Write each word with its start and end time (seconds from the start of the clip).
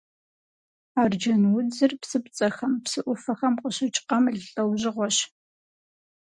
Арджэнудзыр 1.01 1.91
псыпцӏэхэм, 2.01 2.73
псы 2.83 2.99
ӏуфэхэм 3.05 3.53
къыщыкӏ 3.61 3.99
къамыл 4.07 4.39
лӏэужьыгъуэщ. 4.53 5.17